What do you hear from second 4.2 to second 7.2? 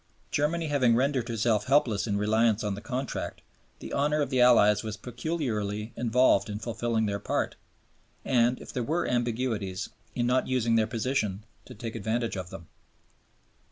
the Allies was peculiarly involved in fulfilling their